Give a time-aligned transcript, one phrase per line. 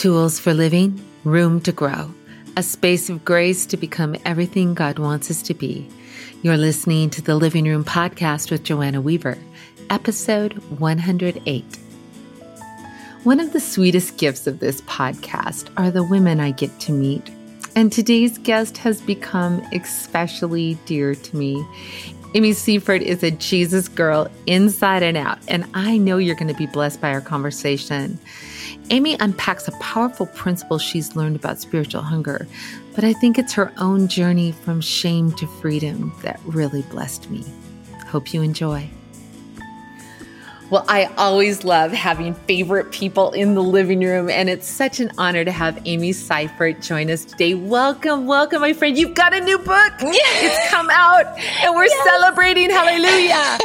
[0.00, 2.10] Tools for living, room to grow,
[2.56, 5.90] a space of grace to become everything God wants us to be.
[6.40, 9.36] You're listening to the Living Room Podcast with Joanna Weaver,
[9.90, 11.78] episode 108.
[13.24, 17.30] One of the sweetest gifts of this podcast are the women I get to meet.
[17.76, 21.62] And today's guest has become especially dear to me.
[22.34, 26.54] Amy Seiffert is a Jesus girl inside and out, and I know you're going to
[26.54, 28.18] be blessed by our conversation.
[28.92, 32.48] Amy unpacks a powerful principle she's learned about spiritual hunger,
[32.96, 37.44] but I think it's her own journey from shame to freedom that really blessed me.
[38.08, 38.90] Hope you enjoy.
[40.70, 45.10] Well, I always love having favorite people in the living room, and it's such an
[45.18, 47.54] honor to have Amy Seiffert join us today.
[47.54, 48.96] Welcome, welcome, my friend.
[48.96, 49.92] You've got a new book.
[50.02, 51.26] It's come out,
[51.62, 52.04] and we're yes.
[52.04, 52.70] celebrating.
[52.70, 53.34] Hallelujah.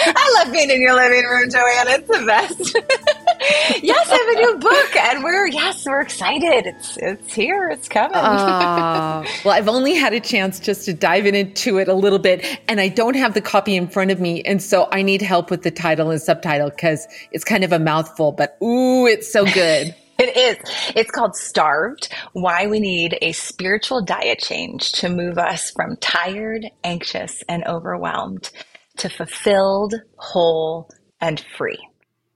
[0.00, 1.90] I love being in your living room, Joanna.
[1.90, 2.76] It's the best.
[3.40, 6.66] yes, I have a new book, and we're yes, we're excited.
[6.66, 7.68] It's it's here.
[7.68, 8.14] It's coming.
[8.14, 12.44] Uh, well, I've only had a chance just to dive into it a little bit,
[12.68, 15.50] and I don't have the copy in front of me, and so I need help
[15.50, 19.44] with the title and subtitle because it's kind of a mouthful, but ooh, it's so
[19.44, 19.94] good.
[20.20, 20.92] It is.
[20.96, 26.66] It's called Starved Why We Need a Spiritual Diet Change to Move Us from Tired,
[26.82, 28.50] Anxious, and Overwhelmed
[28.96, 30.90] to Fulfilled, Whole,
[31.20, 31.87] and Free.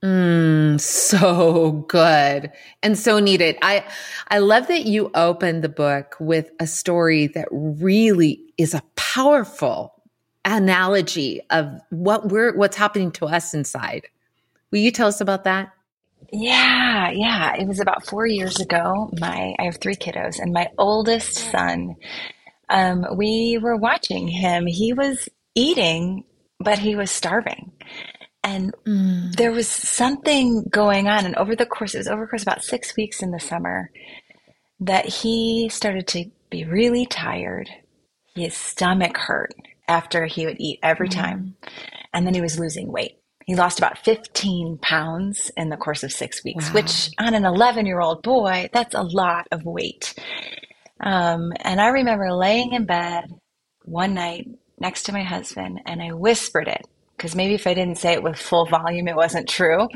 [0.03, 2.51] Mm, so good
[2.81, 3.57] and so needed.
[3.61, 3.85] I
[4.27, 9.93] I love that you opened the book with a story that really is a powerful
[10.43, 14.07] analogy of what we're what's happening to us inside.
[14.71, 15.71] Will you tell us about that?
[16.33, 17.55] Yeah, yeah.
[17.55, 19.09] It was about four years ago.
[19.21, 21.95] My I have three kiddos, and my oldest son,
[22.67, 24.65] um, we were watching him.
[24.67, 26.25] He was eating,
[26.59, 27.71] but he was starving.
[28.43, 29.35] And mm.
[29.35, 31.25] there was something going on.
[31.25, 33.89] And over the course, it was over the course about six weeks in the summer,
[34.81, 37.69] that he started to be really tired.
[38.35, 39.53] His stomach hurt
[39.87, 41.13] after he would eat every mm.
[41.13, 41.55] time.
[42.13, 43.17] And then he was losing weight.
[43.45, 46.75] He lost about 15 pounds in the course of six weeks, wow.
[46.75, 50.13] which on an 11 year old boy, that's a lot of weight.
[50.99, 53.25] Um, and I remember laying in bed
[53.83, 54.47] one night
[54.79, 56.87] next to my husband and I whispered it
[57.17, 59.87] because maybe if I didn't say it with full volume, it wasn't true.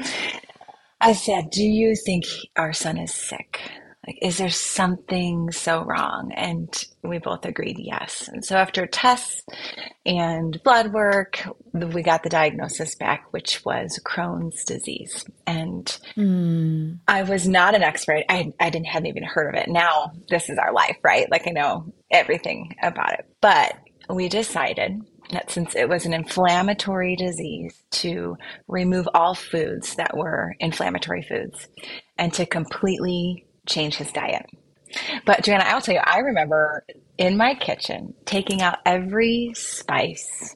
[1.00, 3.60] I said, Do you think our son is sick?
[4.08, 6.32] Like, is there something so wrong?
[6.34, 6.74] And
[7.04, 8.30] we both agreed yes.
[8.32, 9.44] And so after tests
[10.06, 15.26] and blood work, we got the diagnosis back, which was Crohn's disease.
[15.46, 15.86] And
[16.16, 16.98] mm.
[17.06, 18.24] I was not an expert.
[18.30, 19.68] I, I didn't hadn't even heard of it.
[19.68, 21.30] Now this is our life, right?
[21.30, 23.26] Like I know everything about it.
[23.42, 23.76] But
[24.10, 25.02] we decided
[25.32, 31.68] that since it was an inflammatory disease, to remove all foods that were inflammatory foods
[32.18, 34.46] and to completely change his diet.
[35.26, 36.86] But Joanna, I'll tell you, I remember
[37.18, 40.56] in my kitchen taking out every spice,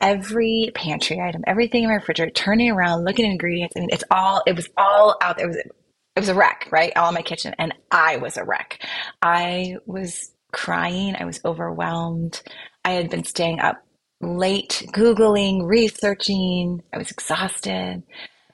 [0.00, 3.74] every pantry item, everything in my refrigerator, turning around, looking at ingredients.
[3.76, 5.46] I mean, it's all, it was all out there.
[5.46, 6.92] It was, it was a wreck, right?
[6.96, 7.54] All in my kitchen.
[7.58, 8.84] And I was a wreck.
[9.22, 11.14] I was crying.
[11.16, 12.42] I was overwhelmed.
[12.84, 13.76] I had been staying up
[14.20, 16.82] late, Googling, researching.
[16.92, 18.02] I was exhausted.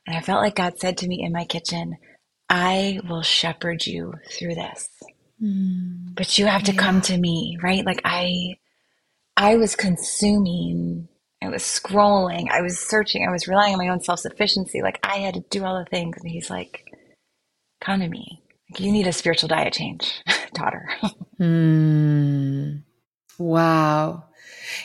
[0.06, 1.96] And I felt like God said to me in my kitchen,
[2.48, 4.88] I will shepherd you through this.
[5.42, 6.80] Mm, but you have to yeah.
[6.80, 7.84] come to me, right?
[7.84, 8.56] Like I
[9.36, 11.08] I was consuming,
[11.42, 14.82] I was scrolling, I was searching, I was relying on my own self-sufficiency.
[14.82, 16.84] Like I had to do all the things and he's like,
[17.80, 18.42] come to me.
[18.70, 20.22] Like, you need a spiritual diet change,
[20.54, 20.88] daughter.
[21.40, 22.82] mm.
[23.38, 24.24] Wow.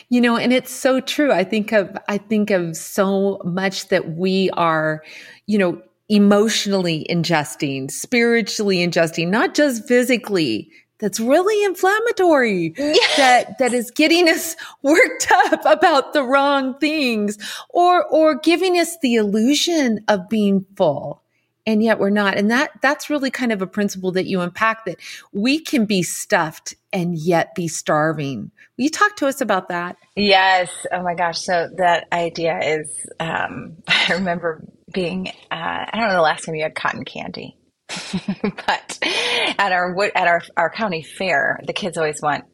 [0.08, 1.32] You know, and it's so true.
[1.32, 5.02] I think of I think of so much that we are,
[5.46, 10.70] you know, emotionally ingesting, spiritually ingesting, not just physically.
[10.98, 12.74] That's really inflammatory.
[12.76, 13.16] Yes.
[13.16, 17.38] That that is getting us worked up about the wrong things
[17.70, 21.22] or or giving us the illusion of being full
[21.66, 22.36] and yet we're not.
[22.36, 24.98] And that that's really kind of a principle that you unpack that
[25.32, 28.50] we can be stuffed and yet be starving.
[28.76, 29.96] Will you talk to us about that?
[30.16, 30.70] Yes.
[30.92, 31.40] Oh my gosh.
[31.40, 32.88] So that idea is
[33.20, 34.62] um, i remember
[34.92, 37.56] being uh, I don't know the last time you had cotton candy,
[38.42, 42.44] but at our at our our county fair, the kids always want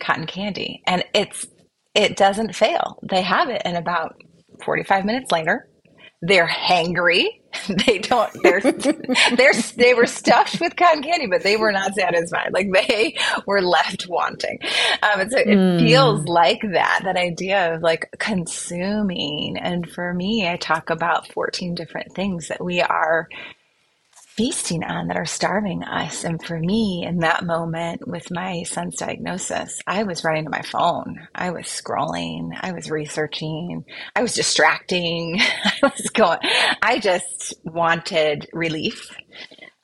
[0.00, 1.46] cotton candy, and it's
[1.94, 2.98] it doesn't fail.
[3.02, 4.16] They have it, and about
[4.64, 5.68] forty five minutes later,
[6.22, 7.26] they're hangry.
[7.86, 8.32] They don't.
[8.42, 12.52] They're they're they were stuffed with cotton candy, but they were not satisfied.
[12.52, 13.16] Like they
[13.46, 14.58] were left wanting.
[15.02, 15.78] Um, and so it mm.
[15.78, 17.02] feels like that.
[17.04, 19.56] That idea of like consuming.
[19.58, 23.28] And for me, I talk about fourteen different things that we are
[24.36, 26.24] feasting on that are starving us.
[26.24, 30.62] And for me, in that moment with my son's diagnosis, I was running to my
[30.62, 31.26] phone.
[31.34, 32.50] I was scrolling.
[32.60, 33.84] I was researching.
[34.14, 35.40] I was distracting.
[35.64, 36.38] I was going,
[36.82, 39.14] I just wanted relief.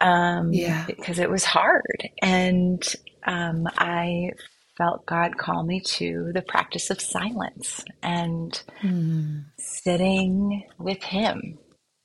[0.01, 0.85] Um, yeah.
[0.87, 2.09] Because it was hard.
[2.21, 2.83] And
[3.27, 4.31] um, I
[4.77, 9.45] felt God call me to the practice of silence and mm.
[9.59, 11.59] sitting with Him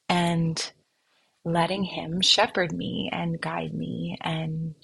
[0.10, 0.72] and
[1.52, 4.76] letting Him shepherd me and guide me and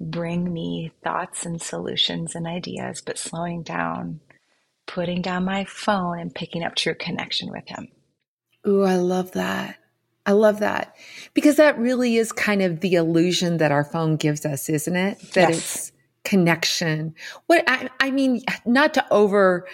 [0.00, 4.20] bring me thoughts and solutions and ideas, but slowing down,
[4.86, 7.88] putting down my phone and picking up true connection with Him.
[8.66, 9.76] Ooh, I love that.
[10.26, 10.96] I love that
[11.34, 15.18] because that really is kind of the illusion that our phone gives us, isn't it?
[15.34, 15.58] That yes.
[15.58, 15.92] it's
[16.24, 17.14] connection.
[17.46, 19.66] What I, I mean, not to over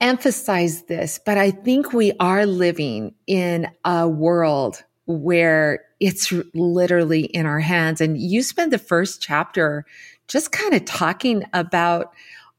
[0.00, 7.46] emphasize this, but I think we are living in a world where it's literally in
[7.46, 8.00] our hands.
[8.00, 9.86] And you spend the first chapter
[10.28, 12.12] just kind of talking about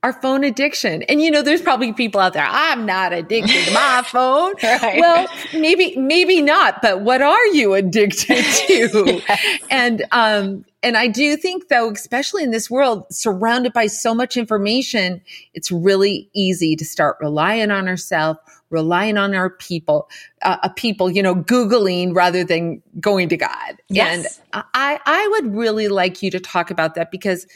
[0.04, 1.04] our phone addiction.
[1.04, 4.54] And you know, there's probably people out there, I'm not addicted to my phone.
[4.62, 5.00] right.
[5.00, 9.22] Well, maybe, maybe not, but what are you addicted to?
[9.28, 9.62] yes.
[9.70, 14.38] And, um, and I do think though, especially in this world surrounded by so much
[14.38, 15.22] information,
[15.54, 18.40] it's really easy to start relying on ourselves,
[18.70, 20.08] relying on our people,
[20.44, 23.78] uh, uh, people, you know, Googling rather than going to God.
[23.90, 24.40] Yes.
[24.54, 27.48] And I, I would really like you to talk about that because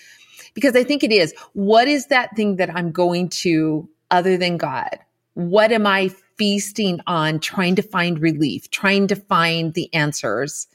[0.54, 1.34] because I think it is.
[1.54, 5.00] What is that thing that I'm going to other than God?
[5.34, 10.68] What am I feasting on, trying to find relief, trying to find the answers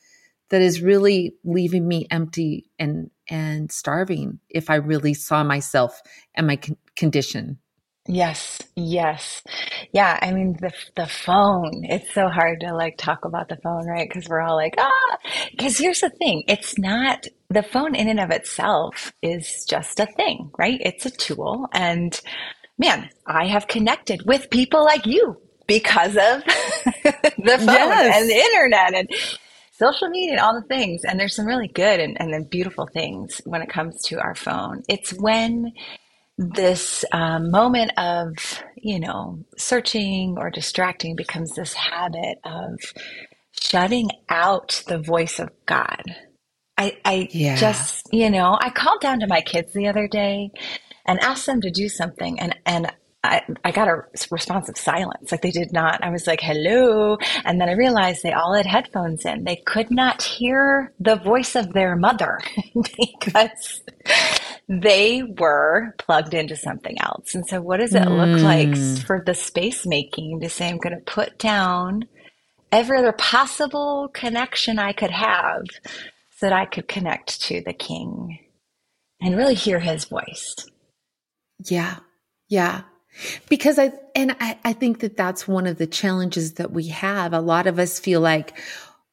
[0.49, 6.01] that is really leaving me empty and, and starving if I really saw myself
[6.35, 7.59] and my con- condition?
[8.09, 9.43] Yes, yes.
[9.93, 11.85] Yeah, I mean the the phone.
[11.85, 14.09] It's so hard to like talk about the phone, right?
[14.11, 15.19] Cuz we're all like, "Ah."
[15.59, 16.45] Cuz here's the thing.
[16.47, 20.79] It's not the phone in and of itself is just a thing, right?
[20.83, 22.21] It's a tool and
[22.79, 25.37] man, I have connected with people like you
[25.67, 26.45] because of
[27.39, 28.17] the phone yes.
[28.17, 29.09] and the internet and
[29.73, 31.03] social media and all the things.
[31.05, 34.35] And there's some really good and, and then beautiful things when it comes to our
[34.35, 34.83] phone.
[34.89, 35.73] It's when
[36.39, 38.35] this um, moment of,
[38.77, 42.79] you know, searching or distracting becomes this habit of
[43.53, 46.03] shutting out the voice of God.
[46.77, 47.57] I, I yeah.
[47.57, 50.51] just, you know, I called down to my kids the other day
[51.07, 52.93] and asked them to do something and, and
[53.27, 55.33] I, I got a response of silence.
[55.33, 56.03] Like they did not.
[56.03, 57.19] I was like, hello.
[57.45, 59.45] And then I realized they all had headphones in.
[59.45, 62.41] They could not hear the voice of their mother
[62.75, 63.83] because
[64.69, 67.35] they were plugged into something else.
[67.35, 68.17] And so, what does it mm.
[68.17, 68.97] look like hmm.
[69.07, 72.07] for the space making to say, I'm going to put down
[72.73, 75.63] every other possible connection I could have
[76.37, 78.39] so that I could connect to the king
[79.21, 80.55] and really hear his voice?
[81.65, 81.97] Yeah.
[82.49, 82.83] Yeah.
[83.49, 87.33] Because I, and I, I think that that's one of the challenges that we have.
[87.33, 88.59] A lot of us feel like,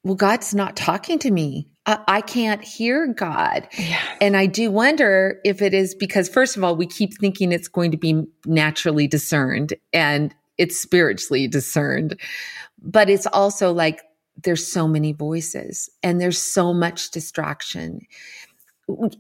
[0.04, 1.70] well, God's not talking to me.
[1.86, 3.68] I, I can't hear God.
[3.78, 4.02] Yeah.
[4.22, 7.68] And I do wonder if it is because, first of all, we keep thinking it's
[7.68, 12.20] going to be naturally discerned and it's spiritually discerned.
[12.82, 14.02] But it's also like
[14.44, 18.02] there's so many voices and there's so much distraction.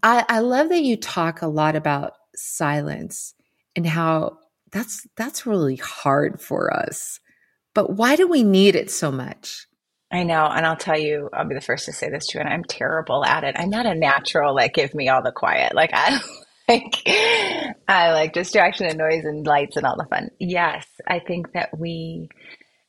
[0.01, 3.33] I, I love that you talk a lot about silence
[3.75, 4.39] and how
[4.71, 7.19] that's that's really hard for us.
[7.73, 9.67] But why do we need it so much?
[10.13, 12.47] I know, and I'll tell you, I'll be the first to say this too, and
[12.47, 13.55] I'm terrible at it.
[13.57, 15.73] I'm not a natural like give me all the quiet.
[15.73, 16.19] Like I
[16.69, 17.01] like
[17.87, 20.29] I like distraction and noise and lights and all the fun.
[20.39, 22.29] Yes, I think that we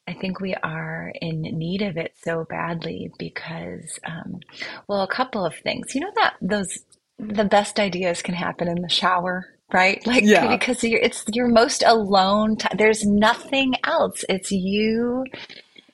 [0.06, 4.40] I think we are in need of it so badly because um,
[4.86, 5.94] well, a couple of things.
[5.94, 6.78] You know that those
[7.18, 10.06] the best ideas can happen in the shower right?
[10.06, 10.56] Like yeah.
[10.56, 12.76] because you're, it's your most alone time.
[12.76, 14.24] There's nothing else.
[14.28, 15.24] It's you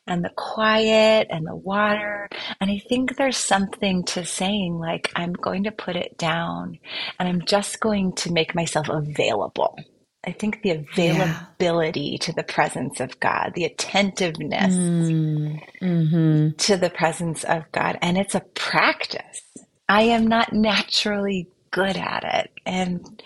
[0.06, 2.28] and the quiet and the water.
[2.60, 6.78] And I think there's something to saying like I'm going to put it down
[7.18, 9.78] and I'm just going to make myself available.
[10.24, 12.18] I think the availability yeah.
[12.26, 16.56] to the presence of God, the attentiveness mm, mm-hmm.
[16.56, 19.42] to the presence of God, and it's a practice.
[19.88, 22.50] I am not naturally good at it.
[22.66, 23.22] And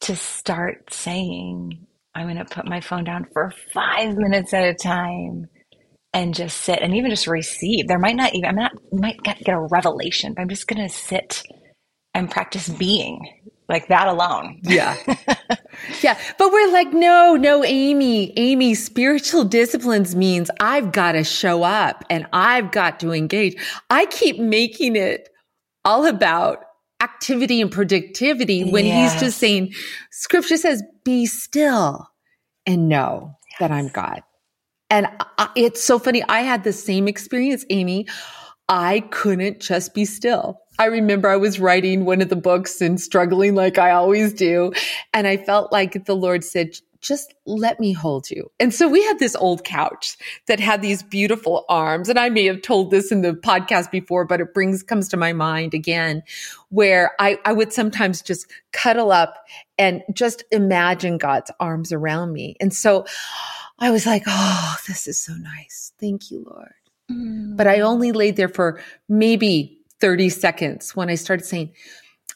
[0.00, 1.84] to start saying,
[2.14, 5.48] I'm going to put my phone down for five minutes at a time
[6.14, 7.88] and just sit and even just receive.
[7.88, 10.80] There might not even, I'm not, might get, get a revelation, but I'm just going
[10.80, 11.42] to sit
[12.14, 13.28] and practice being
[13.68, 14.60] like that alone.
[14.62, 14.96] Yeah.
[16.02, 16.18] yeah.
[16.38, 22.04] But we're like, no, no, Amy, Amy, spiritual disciplines means I've got to show up
[22.08, 23.56] and I've got to engage.
[23.90, 25.28] I keep making it
[25.84, 26.58] all about
[27.02, 29.14] activity and productivity when yes.
[29.14, 29.72] he's just saying,
[30.12, 32.06] scripture says, be still
[32.66, 33.58] and know yes.
[33.60, 34.22] that I'm God.
[34.94, 35.08] And
[35.38, 36.22] I, it's so funny.
[36.28, 38.06] I had the same experience, Amy.
[38.68, 40.60] I couldn't just be still.
[40.78, 44.72] I remember I was writing one of the books and struggling like I always do.
[45.12, 48.52] And I felt like the Lord said, just let me hold you.
[48.60, 52.08] And so we had this old couch that had these beautiful arms.
[52.08, 55.16] And I may have told this in the podcast before, but it brings, comes to
[55.16, 56.22] my mind again,
[56.68, 59.44] where I, I would sometimes just cuddle up
[59.76, 62.54] and just imagine God's arms around me.
[62.60, 63.06] And so
[63.84, 65.92] I was like, oh, this is so nice.
[66.00, 66.72] Thank you, Lord.
[67.12, 67.54] Mm.
[67.54, 71.70] But I only laid there for maybe 30 seconds when I started saying,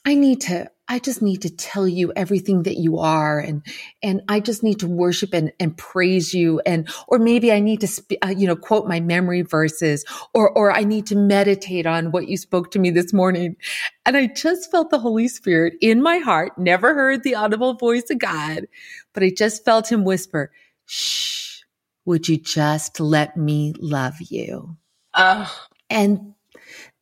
[0.04, 3.38] I need to, I just need to tell you everything that you are.
[3.38, 3.64] And,
[4.02, 6.60] and I just need to worship and, and praise you.
[6.66, 10.50] And, or maybe I need to, sp- uh, you know, quote my memory verses or,
[10.50, 13.56] or I need to meditate on what you spoke to me this morning.
[14.04, 18.10] And I just felt the Holy Spirit in my heart, never heard the audible voice
[18.10, 18.66] of God,
[19.14, 20.50] but I just felt him whisper,
[20.88, 21.60] shh,
[22.04, 24.76] would you just let me love you?
[25.14, 25.54] Oh.
[25.90, 26.34] And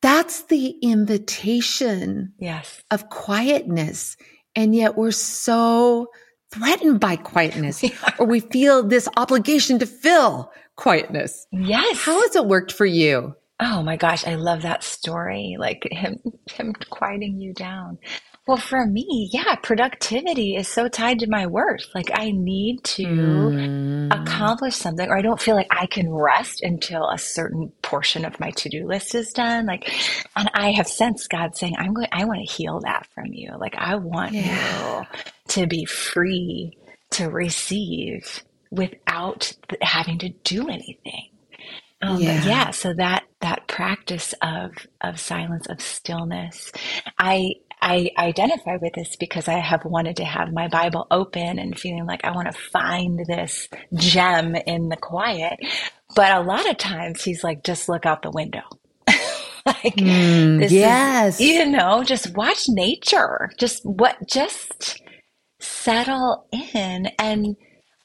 [0.03, 2.83] that's the invitation yes.
[2.91, 4.17] of quietness.
[4.55, 6.09] And yet we're so
[6.53, 7.91] threatened by quietness yeah.
[8.19, 11.47] or we feel this obligation to fill quietness.
[11.53, 11.99] Yes.
[12.01, 13.35] How has it worked for you?
[13.59, 15.57] Oh my gosh, I love that story.
[15.59, 16.19] Like him
[16.51, 17.99] him quieting you down.
[18.47, 21.89] Well, for me, yeah, productivity is so tied to my worth.
[21.97, 24.23] Like I need to mm.
[24.23, 28.39] accomplish something or I don't feel like I can rest until a certain portion of
[28.39, 29.67] my to-do list is done.
[29.67, 29.93] Like
[30.37, 33.53] and I have sensed God saying, I'm going I want to heal that from you.
[33.59, 35.01] Like I want yeah.
[35.01, 35.07] you
[35.49, 36.79] to be free
[37.11, 41.31] to receive without having to do anything.
[42.03, 42.45] Um, yeah.
[42.45, 42.71] yeah.
[42.71, 46.71] So that that practice of of silence, of stillness,
[47.19, 51.79] I I identify with this because I have wanted to have my Bible open and
[51.79, 55.59] feeling like I want to find this gem in the quiet.
[56.15, 58.63] But a lot of times he's like, just look out the window.
[59.67, 61.35] like, mm, yes.
[61.35, 63.51] Is, you know, just watch nature.
[63.59, 65.03] Just what, just
[65.61, 67.57] settle in and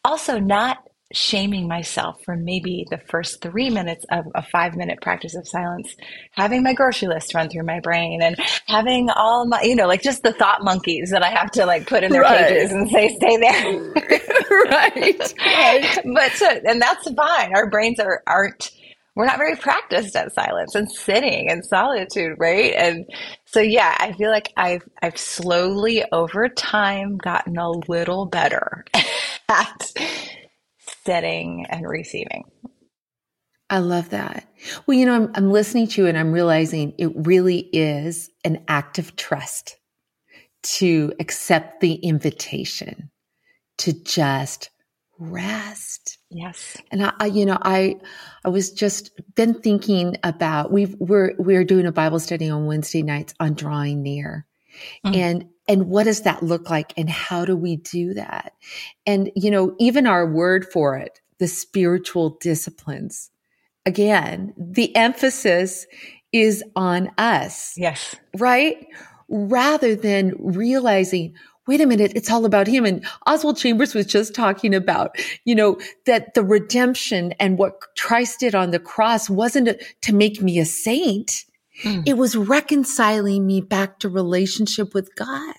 [0.03, 0.79] also not
[1.13, 5.95] shaming myself for maybe the first three minutes of a five minute practice of silence,
[6.31, 8.35] having my grocery list run through my brain and
[8.67, 11.87] having all my, you know, like just the thought monkeys that I have to like
[11.87, 12.47] put in their right.
[12.47, 13.81] pages and say, stay there.
[14.65, 15.33] right.
[15.45, 15.99] right.
[16.13, 17.55] But so, and that's fine.
[17.55, 18.71] Our brains are, aren't,
[19.15, 22.73] we're not very practiced at silence and sitting and solitude, right?
[22.73, 23.05] And
[23.45, 28.85] so yeah, I feel like I've I've slowly over time gotten a little better
[29.49, 29.91] at
[31.05, 32.43] setting and receiving.
[33.69, 34.45] I love that.
[34.85, 38.63] Well, you know, I'm, I'm listening to you and I'm realizing it really is an
[38.67, 39.77] act of trust
[40.63, 43.09] to accept the invitation
[43.77, 44.69] to just
[45.17, 46.17] rest.
[46.29, 46.77] Yes.
[46.91, 47.95] And I, I, you know, I,
[48.43, 53.03] I was just been thinking about, we've, we're, we're doing a Bible study on Wednesday
[53.03, 54.45] nights on drawing near.
[55.05, 55.15] Mm.
[55.15, 56.93] And and what does that look like?
[56.97, 58.53] And how do we do that?
[59.05, 63.29] And, you know, even our word for it, the spiritual disciplines,
[63.85, 65.85] again, the emphasis
[66.31, 67.73] is on us.
[67.77, 68.15] Yes.
[68.37, 68.87] Right?
[69.29, 71.33] Rather than realizing,
[71.67, 72.85] wait a minute, it's all about him.
[72.85, 75.15] And Oswald Chambers was just talking about,
[75.45, 80.41] you know, that the redemption and what Christ did on the cross wasn't to make
[80.41, 81.45] me a saint.
[81.83, 82.03] Mm.
[82.05, 85.55] It was reconciling me back to relationship with God.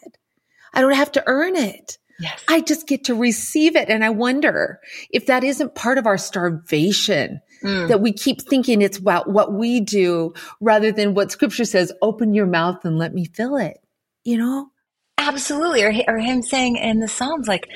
[0.72, 1.98] I don't have to earn it.
[2.20, 2.44] Yes.
[2.48, 3.88] I just get to receive it.
[3.88, 7.88] And I wonder if that isn't part of our starvation mm.
[7.88, 12.34] that we keep thinking it's about what we do rather than what scripture says, open
[12.34, 13.78] your mouth and let me fill it,
[14.24, 14.68] you know?
[15.18, 15.82] Absolutely.
[15.82, 17.68] Or, or him saying in the Psalms, like,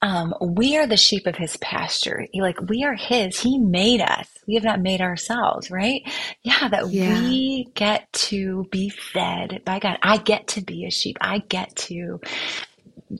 [0.00, 2.26] um, we are the sheep of his pasture.
[2.34, 3.38] Like we are his.
[3.40, 4.28] He made us.
[4.46, 6.02] We have not made ourselves, right?
[6.42, 7.20] Yeah, that yeah.
[7.20, 9.98] we get to be fed by God.
[10.02, 11.16] I get to be a sheep.
[11.20, 12.20] I get to,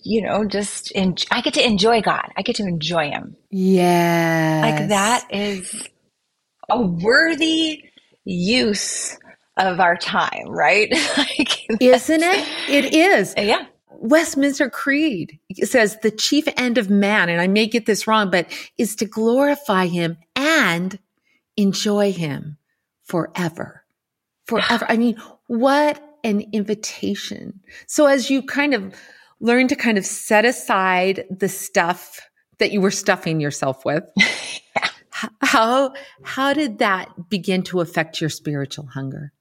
[0.04, 2.30] you know, just en- I get to enjoy God.
[2.36, 3.36] I get to enjoy Him.
[3.50, 5.88] Yeah, like that is
[6.68, 7.84] a worthy
[8.24, 9.18] use
[9.56, 10.90] of our time, right?
[11.18, 12.48] like, Isn't it?
[12.68, 13.34] It is.
[13.36, 13.66] Yeah.
[14.00, 18.46] Westminster Creed says the chief end of man, and I may get this wrong, but
[18.78, 20.98] is to glorify him and
[21.56, 22.56] enjoy him
[23.04, 23.84] forever.
[24.46, 24.86] Forever.
[24.88, 25.16] I mean,
[25.48, 27.60] what an invitation.
[27.86, 28.94] So as you kind of
[29.40, 32.20] learn to kind of set aside the stuff
[32.58, 34.04] that you were stuffing yourself with,
[35.42, 39.32] how, how did that begin to affect your spiritual hunger?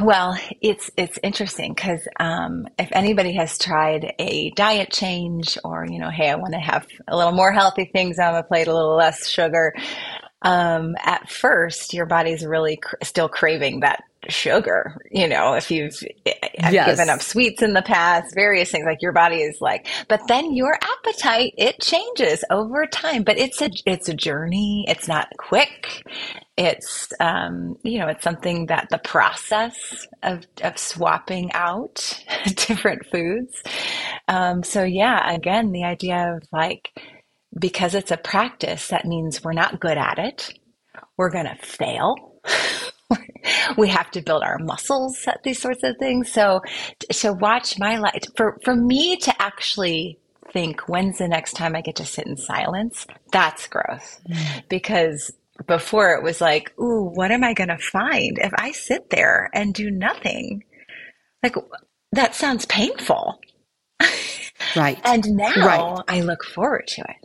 [0.00, 5.98] Well, it's it's interesting because um, if anybody has tried a diet change, or you
[5.98, 8.74] know, hey, I want to have a little more healthy things on my plate, a
[8.74, 9.74] little less sugar.
[10.42, 14.96] Um, at first, your body's really cr- still craving that sugar.
[15.10, 16.86] You know, if you've yes.
[16.86, 20.54] given up sweets in the past, various things like your body is like, but then
[20.54, 24.84] your appetite, it changes over time, but it's a, it's a journey.
[24.88, 26.06] It's not quick.
[26.56, 33.62] It's, um, you know, it's something that the process of, of swapping out different foods.
[34.28, 36.90] Um, so yeah, again, the idea of like,
[37.58, 40.58] because it's a practice, that means we're not good at it.
[41.16, 42.16] We're going to fail.
[43.76, 46.30] we have to build our muscles at these sorts of things.
[46.32, 46.62] So
[47.10, 50.18] to watch my life for, for me to actually
[50.52, 54.20] think when's the next time I get to sit in silence, that's growth.
[54.28, 54.68] Mm.
[54.68, 55.32] Because
[55.66, 59.50] before it was like, ooh, what am I going to find if I sit there
[59.54, 60.64] and do nothing?
[61.42, 61.56] Like
[62.12, 63.40] that sounds painful.
[64.76, 65.00] Right.
[65.04, 66.04] and now right.
[66.06, 67.21] I look forward to it.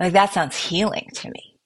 [0.00, 1.58] Like that sounds healing to me.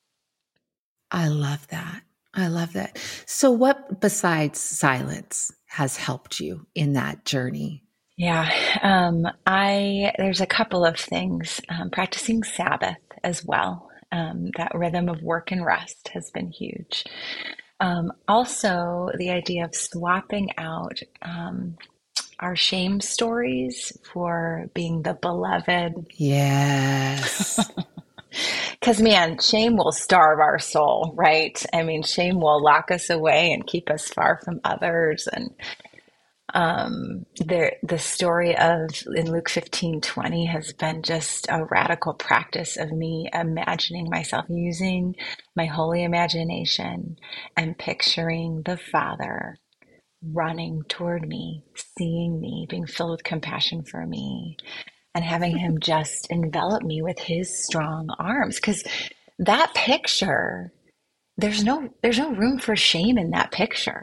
[1.10, 2.02] I love that.
[2.34, 2.98] I love that.
[3.26, 7.84] So, what besides silence has helped you in that journey?
[8.16, 8.50] Yeah,
[8.82, 11.60] um, I there's a couple of things.
[11.68, 13.88] Um, practicing Sabbath as well.
[14.10, 17.04] Um, that rhythm of work and rest has been huge.
[17.80, 21.76] Um, also, the idea of swapping out um,
[22.40, 26.06] our shame stories for being the beloved.
[26.16, 27.60] Yes.
[28.80, 31.64] Because, man, shame will starve our soul, right?
[31.72, 35.28] I mean, shame will lock us away and keep us far from others.
[35.32, 35.50] And
[36.54, 42.76] um, the, the story of in Luke 15 20 has been just a radical practice
[42.76, 45.16] of me imagining myself using
[45.56, 47.16] my holy imagination
[47.56, 49.58] and picturing the Father
[50.22, 51.64] running toward me,
[51.98, 54.56] seeing me, being filled with compassion for me,
[55.14, 58.84] and having him just envelop me with his strong arms because
[59.38, 60.72] that picture
[61.36, 64.02] there's no there's no room for shame in that picture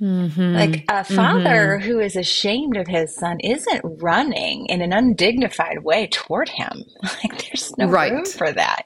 [0.00, 0.54] mm-hmm.
[0.54, 1.86] like a father mm-hmm.
[1.86, 7.44] who is ashamed of his son isn't running in an undignified way toward him like
[7.46, 8.12] there's no right.
[8.12, 8.82] room for that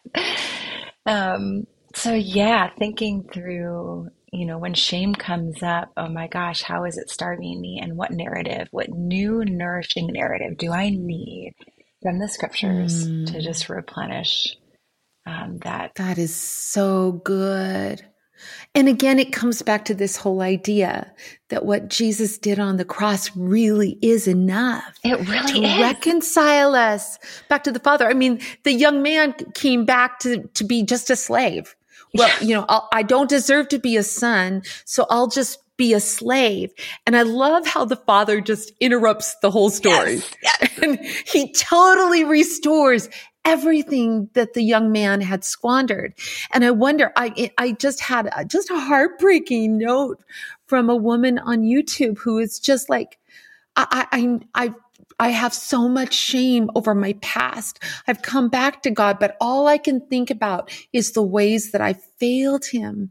[1.06, 6.84] um so yeah thinking through you know, when shame comes up, oh my gosh, how
[6.84, 7.78] is it starving me?
[7.82, 11.54] And what narrative, what new nourishing narrative do I need
[12.02, 13.26] from the scriptures mm.
[13.30, 14.56] to just replenish
[15.26, 15.92] um, that?
[15.96, 18.02] That is so good.
[18.74, 21.12] And again, it comes back to this whole idea
[21.50, 24.98] that what Jesus did on the cross really is enough.
[25.04, 25.80] It really to is.
[25.80, 27.18] reconcile us
[27.50, 28.08] back to the Father.
[28.08, 31.76] I mean, the young man came back to, to be just a slave
[32.14, 35.58] well, you know, I'll, I do not deserve to be a son, so I'll just
[35.76, 36.70] be a slave.
[37.06, 40.16] And I love how the father just interrupts the whole story.
[40.16, 40.78] Yes, yes.
[40.82, 43.08] And he totally restores
[43.44, 46.14] everything that the young man had squandered.
[46.52, 50.22] And I wonder, I, I just had a, just a heartbreaking note
[50.66, 53.18] from a woman on YouTube who is just like,
[53.76, 54.74] I, I, I,
[55.22, 57.80] I have so much shame over my past.
[58.08, 61.80] I've come back to God, but all I can think about is the ways that
[61.80, 63.10] I failed him.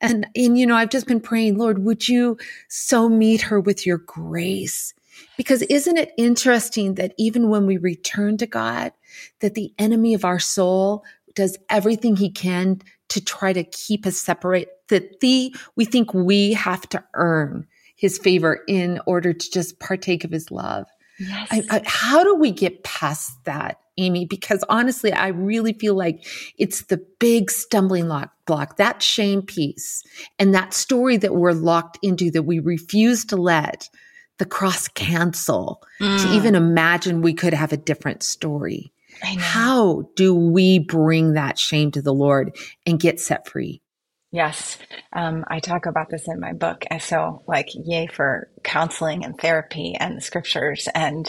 [0.00, 3.84] And, and, you know, I've just been praying, Lord, would you so meet her with
[3.84, 4.94] your grace?
[5.36, 8.92] Because isn't it interesting that even when we return to God,
[9.40, 14.16] that the enemy of our soul does everything he can to try to keep us
[14.16, 19.78] separate, that the, we think we have to earn his favor in order to just
[19.78, 20.86] partake of his love.
[21.20, 21.48] Yes.
[21.50, 24.24] I, I, how do we get past that, Amy?
[24.24, 30.02] Because honestly, I really feel like it's the big stumbling block, block, that shame piece
[30.38, 33.90] and that story that we're locked into that we refuse to let
[34.38, 36.22] the cross cancel mm.
[36.22, 38.90] to even imagine we could have a different story.
[39.22, 42.56] How do we bring that shame to the Lord
[42.86, 43.82] and get set free?
[44.32, 44.78] Yes,
[45.12, 46.84] um, I talk about this in my book.
[46.88, 51.26] And so, like, yay for counseling and therapy and the scriptures and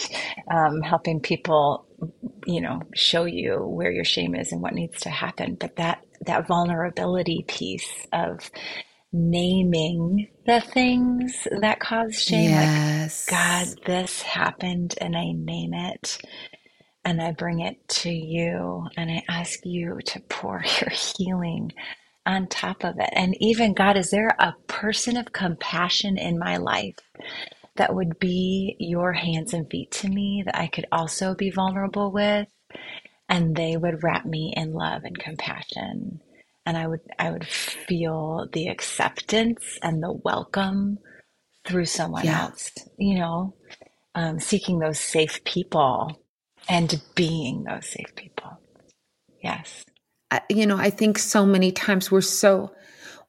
[0.48, 1.84] um, helping people,
[2.46, 5.56] you know, show you where your shame is and what needs to happen.
[5.56, 8.48] But that that vulnerability piece of
[9.12, 13.28] naming the things that cause shame, yes.
[13.28, 16.18] like God, this happened, and I name it.
[17.04, 21.72] And I bring it to you and I ask you to pour your healing
[22.26, 23.10] on top of it.
[23.12, 26.98] And even God, is there a person of compassion in my life
[27.76, 32.10] that would be your hands and feet to me that I could also be vulnerable
[32.12, 32.48] with
[33.28, 36.20] and they would wrap me in love and compassion
[36.66, 40.98] and I would I would feel the acceptance and the welcome
[41.66, 42.42] through someone yeah.
[42.42, 43.54] else you know
[44.14, 46.20] um, seeking those safe people
[46.68, 48.58] and being those safe people
[49.42, 49.84] yes
[50.48, 52.72] you know I think so many times we're so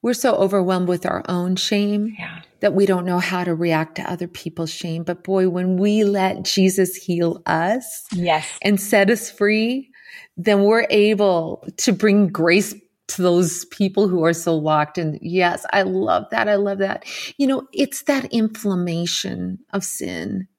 [0.04, 2.42] we're so overwhelmed with our own shame yeah.
[2.60, 5.04] that we don't know how to react to other people's shame.
[5.04, 8.46] But boy, when we let Jesus heal us yes.
[8.62, 9.90] and set us free,
[10.36, 12.76] then we're able to bring grace
[13.08, 14.98] to those people who are so locked.
[14.98, 16.50] And yes, I love that.
[16.50, 17.06] I love that.
[17.38, 20.50] You know, it's that inflammation of sin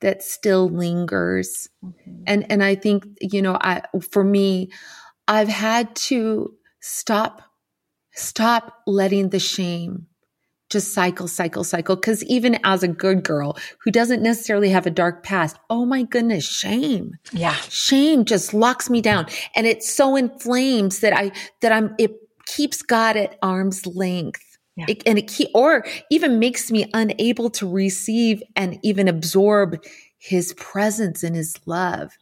[0.00, 1.68] that still lingers.
[1.84, 2.22] Mm-hmm.
[2.26, 4.70] And and I think, you know, I for me,
[5.28, 7.42] I've had to stop
[8.12, 10.08] stop letting the shame
[10.70, 11.96] just cycle, cycle, cycle.
[11.96, 16.02] Cause even as a good girl who doesn't necessarily have a dark past, oh my
[16.02, 17.12] goodness, shame.
[17.32, 17.54] Yeah.
[17.70, 22.82] Shame just locks me down and it so inflames that I, that I'm, it keeps
[22.82, 24.42] God at arm's length.
[24.76, 24.86] Yeah.
[24.88, 29.82] It, and it keep, or even makes me unable to receive and even absorb
[30.18, 32.18] his presence and his love.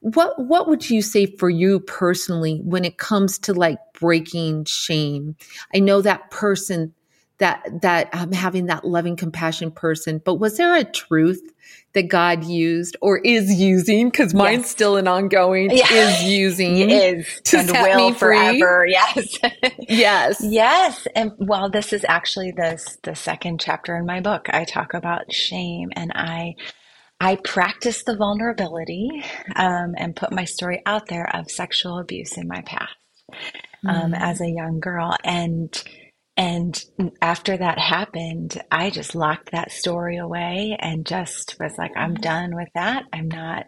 [0.00, 5.36] What what would you say for you personally when it comes to like breaking shame?
[5.74, 6.94] I know that person
[7.38, 11.42] that that um, having that loving compassion person, but was there a truth
[11.94, 14.70] that God used or is using because mine's yes.
[14.70, 15.92] still an ongoing yeah.
[15.92, 19.38] is using is to and set will me forever yes
[19.88, 24.64] yes yes and well this is actually this the second chapter in my book I
[24.64, 26.54] talk about shame and I
[27.22, 29.08] I practiced the vulnerability
[29.54, 32.96] um, and put my story out there of sexual abuse in my past
[33.86, 34.20] um, mm.
[34.20, 35.16] as a young girl.
[35.22, 35.72] And
[36.36, 36.82] and
[37.20, 42.22] after that happened, I just locked that story away and just was like, I'm mm.
[42.22, 43.04] done with that.
[43.12, 43.66] I'm not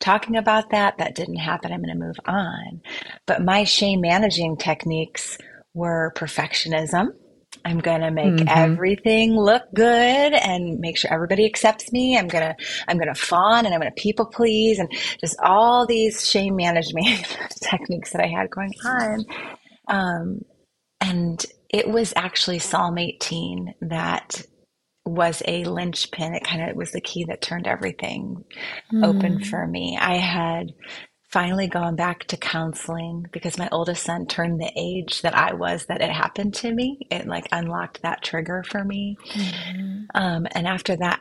[0.00, 0.96] talking about that.
[0.96, 1.72] That didn't happen.
[1.72, 2.80] I'm going to move on.
[3.26, 5.36] But my shame managing techniques
[5.74, 7.08] were perfectionism
[7.64, 8.48] I'm going to make mm-hmm.
[8.48, 12.18] everything look good and make sure everybody accepts me.
[12.18, 14.90] I'm going to, I'm going to fawn and I'm going to people please and
[15.20, 19.26] just all these shame management techniques that I had going on.
[19.88, 20.44] Um,
[21.00, 24.42] and it was actually Psalm 18 that
[25.04, 26.34] was a linchpin.
[26.34, 28.44] It kind of was the key that turned everything
[28.92, 29.04] mm.
[29.04, 29.98] open for me.
[30.00, 30.72] I had
[31.34, 35.84] finally gone back to counseling because my oldest son turned the age that I was
[35.86, 37.08] that it happened to me.
[37.10, 39.16] It like unlocked that trigger for me.
[39.32, 40.04] Mm-hmm.
[40.14, 41.18] Um, and after that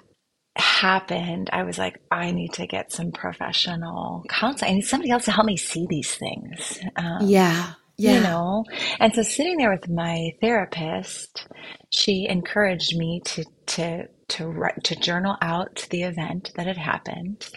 [0.56, 4.70] happened, I was like, I need to get some professional counseling.
[4.70, 6.80] I need somebody else to help me see these things.
[6.96, 7.74] Um, yeah.
[7.98, 8.14] Yeah.
[8.14, 8.66] You know,
[9.00, 11.48] and so sitting there with my therapist,
[11.92, 17.48] she encouraged me to to to write to journal out the event that had happened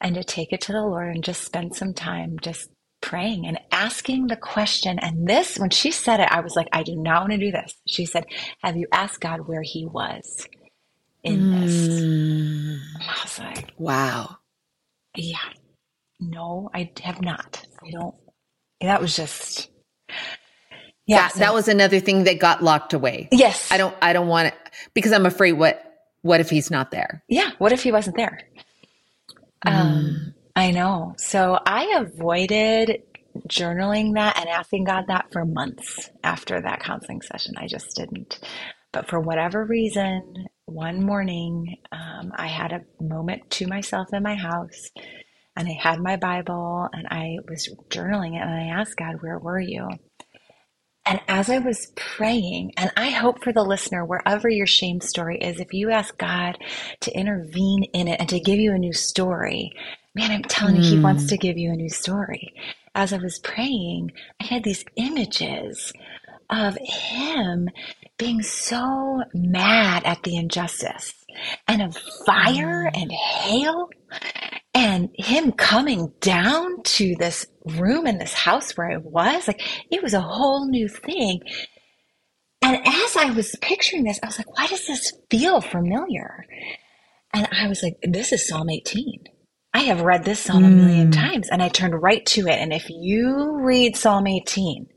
[0.00, 3.58] and to take it to the Lord and just spend some time just praying and
[3.72, 4.98] asking the question.
[4.98, 7.52] And this, when she said it, I was like, I do not want to do
[7.52, 7.74] this.
[7.86, 8.24] She said,
[8.62, 10.46] Have you asked God where He was
[11.22, 11.60] in mm.
[11.60, 12.80] this?
[13.00, 14.36] I was like, Wow.
[15.16, 15.38] Yeah.
[16.20, 17.64] No, I have not.
[17.84, 18.14] I don't.
[18.80, 19.70] That was just.
[21.06, 23.28] Yeah, that, so, that was another thing that got locked away.
[23.30, 23.70] Yes.
[23.70, 24.54] I don't I don't want it
[24.94, 25.82] because I'm afraid what
[26.22, 27.22] what if he's not there?
[27.28, 28.40] Yeah, what if he wasn't there?
[29.66, 30.34] Um, mm.
[30.56, 31.14] I know.
[31.18, 33.02] So I avoided
[33.48, 37.54] journaling that and asking God that for months after that counseling session.
[37.58, 38.40] I just didn't.
[38.92, 44.36] But for whatever reason, one morning, um, I had a moment to myself in my
[44.36, 44.90] house
[45.56, 49.38] and I had my Bible and I was journaling it and I asked God, Where
[49.38, 49.88] were you?
[51.06, 55.38] And as I was praying, and I hope for the listener, wherever your shame story
[55.38, 56.58] is, if you ask God
[57.00, 59.72] to intervene in it and to give you a new story,
[60.16, 60.84] man, I'm telling mm.
[60.84, 61.28] you, He wants hmm.
[61.28, 62.52] to give you a new story.
[62.96, 65.92] As I was praying, I had these images
[66.50, 67.68] of Him
[68.18, 71.14] being so mad at the injustice
[71.68, 71.96] and of
[72.26, 73.02] fire mm.
[73.02, 73.88] and hail
[74.74, 80.02] and him coming down to this room in this house where I was, like it
[80.02, 81.40] was a whole new thing.
[82.62, 86.44] And as I was picturing this, I was like, why does this feel familiar?
[87.32, 89.24] And I was like, this is Psalm 18.
[89.76, 91.20] I have read this psalm a million hmm.
[91.20, 92.58] times and I turned right to it.
[92.58, 94.88] And if you read Psalm 18,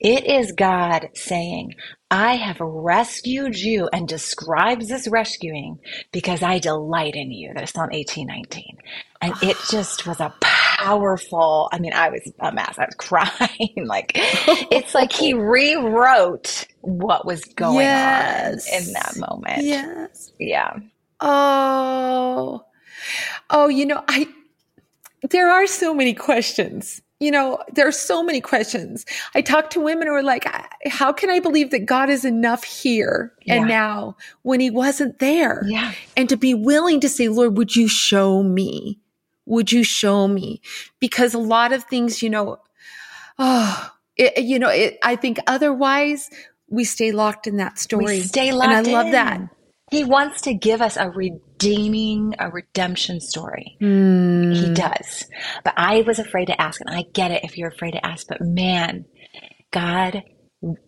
[0.00, 1.76] it is God saying,
[2.10, 5.78] I have rescued you and describes this rescuing
[6.10, 7.52] because I delight in you.
[7.54, 8.78] That's Psalm 18, 19.
[9.22, 12.80] And it just was a powerful, I mean, I was a mess.
[12.80, 13.86] I was crying.
[13.86, 18.68] like, it's like he rewrote what was going Yes.
[18.72, 19.62] on in that moment.
[19.62, 20.32] Yes.
[20.40, 20.80] Yeah.
[21.20, 22.64] Oh,
[23.50, 24.28] oh, you know, I,
[25.30, 27.02] there are so many questions.
[27.18, 29.06] You know, there are so many questions.
[29.34, 30.44] I talk to women who are like,
[30.86, 33.76] how can I believe that God is enough here and Yeah.
[33.76, 35.62] now when he wasn't there?
[35.66, 35.92] Yeah.
[36.14, 39.00] And to be willing to say, Lord, would you show me?
[39.46, 40.60] Would you show me?
[41.00, 42.58] Because a lot of things, you know,
[43.38, 46.28] oh, it, you know, it, I think otherwise
[46.68, 48.04] we stay locked in that story.
[48.04, 48.74] We stay locked.
[48.74, 49.12] and I love in.
[49.12, 49.40] that.
[49.90, 51.08] He wants to give us a
[51.56, 53.76] redeeming, a redemption story.
[53.80, 54.52] Hmm.
[54.52, 55.26] He does.
[55.64, 58.26] But I was afraid to ask, and I get it if you're afraid to ask,
[58.28, 59.06] but man,
[59.70, 60.22] God,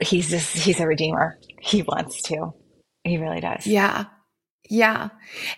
[0.00, 1.38] he's just, he's a redeemer.
[1.60, 2.52] He wants to.
[3.04, 3.66] He really does.
[3.66, 4.04] Yeah.
[4.70, 5.08] Yeah.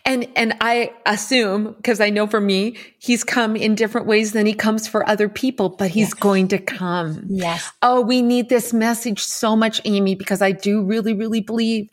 [0.05, 4.47] And, and I assume, because I know for me, he's come in different ways than
[4.47, 6.15] he comes for other people, but he's Yes.
[6.15, 7.25] going to come.
[7.29, 7.73] Yes.
[7.83, 11.89] Oh, we need this message so much, Amy, because I do really, really believe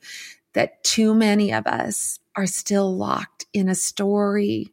[0.53, 4.71] that too many of us are still locked in a story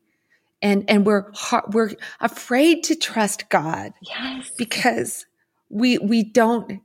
[0.62, 1.30] and, and we're,
[1.72, 4.50] we're afraid to trust God Yes.
[4.56, 5.26] because
[5.68, 6.80] we, we don't,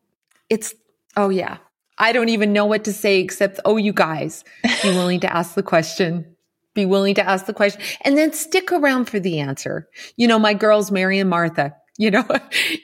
[0.50, 0.74] it's,
[1.16, 1.58] oh yeah.
[1.98, 5.56] I don't even know what to say except, oh, you guys, be willing to ask
[5.56, 6.26] the question.
[6.74, 9.88] Be willing to ask the question and then stick around for the answer.
[10.16, 12.26] You know, my girls, Mary and Martha, you know,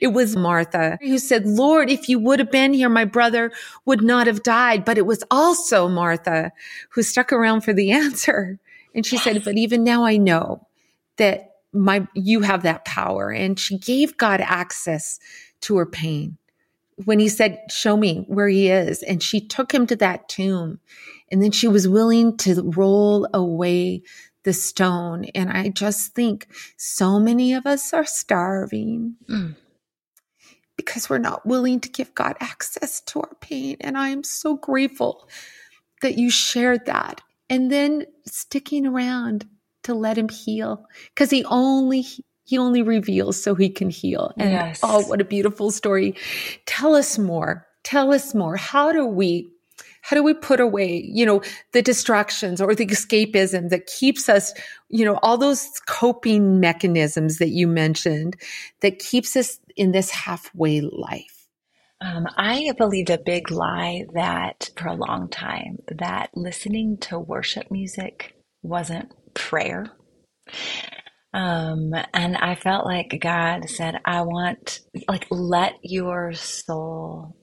[0.01, 3.49] it was Martha who said, Lord, if you would have been here, my brother
[3.85, 4.83] would not have died.
[4.83, 6.51] But it was also Martha
[6.89, 8.59] who stuck around for the answer.
[8.93, 10.67] And she said, but even now I know
[11.15, 13.31] that my, you have that power.
[13.31, 15.17] And she gave God access
[15.61, 16.37] to her pain
[17.05, 19.01] when he said, show me where he is.
[19.01, 20.81] And she took him to that tomb.
[21.31, 24.03] And then she was willing to roll away
[24.45, 25.25] the stone.
[25.35, 29.55] And I just think so many of us are starving Mm.
[30.77, 33.77] because we're not willing to give God access to our pain.
[33.81, 35.27] And I am so grateful
[36.01, 37.21] that you shared that.
[37.49, 39.47] And then sticking around
[39.83, 42.05] to let him heal because he only
[42.47, 44.31] he only reveals so he can heal.
[44.37, 44.79] And Yes.
[44.83, 46.15] oh, what a beautiful story.
[46.67, 47.65] Tell us more.
[47.83, 48.55] Tell us more.
[48.55, 49.47] How do we
[50.05, 51.41] how do we put away, you know,
[51.73, 54.53] the distractions or the escapism that keeps us,
[54.87, 58.35] you know, all those coping mechanisms that you mentioned
[58.81, 61.47] that keeps us in this halfway life?
[62.01, 67.71] Um, I believed a big lie that for a long time that listening to worship
[67.71, 69.87] music wasn't prayer.
[71.33, 77.35] Um, and I felt like God said, I want, like, let your soul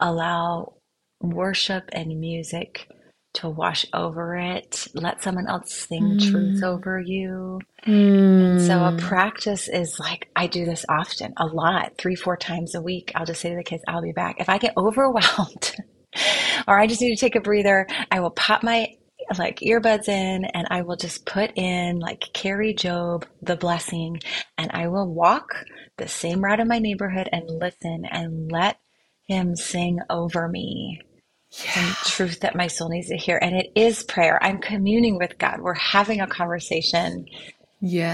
[0.00, 0.77] allow
[1.20, 2.88] worship and music
[3.34, 4.88] to wash over it.
[4.94, 6.64] Let someone else sing truth Mm.
[6.64, 7.60] over you.
[8.40, 8.98] And so a Mm.
[8.98, 13.12] practice is like, I do this often, a lot, three, four times a week.
[13.14, 14.40] I'll just say to the kids, I'll be back.
[14.40, 15.76] If I get overwhelmed
[16.68, 18.88] or I just need to take a breather, I will pop my
[19.38, 24.20] like earbuds in and I will just put in like Kari Jobe, the blessing,
[24.58, 25.64] and I will walk
[25.98, 28.78] the same route in my neighborhood and listen and let
[29.26, 31.00] him sing over me
[31.50, 33.38] some truth that my soul needs to hear.
[33.42, 34.42] And it is prayer.
[34.42, 35.60] I'm communing with God.
[35.60, 37.26] We're having a conversation.